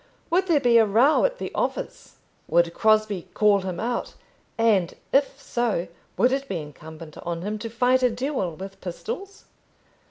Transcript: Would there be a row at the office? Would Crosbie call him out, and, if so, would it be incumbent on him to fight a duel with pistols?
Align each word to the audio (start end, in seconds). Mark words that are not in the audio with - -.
Would 0.31 0.47
there 0.47 0.59
be 0.59 0.79
a 0.79 0.85
row 0.87 1.25
at 1.25 1.37
the 1.37 1.53
office? 1.53 2.15
Would 2.47 2.73
Crosbie 2.73 3.27
call 3.35 3.59
him 3.59 3.79
out, 3.79 4.15
and, 4.57 4.95
if 5.13 5.39
so, 5.39 5.89
would 6.17 6.31
it 6.31 6.47
be 6.49 6.57
incumbent 6.57 7.19
on 7.19 7.43
him 7.43 7.59
to 7.59 7.69
fight 7.69 8.01
a 8.01 8.09
duel 8.09 8.55
with 8.55 8.81
pistols? 8.81 9.45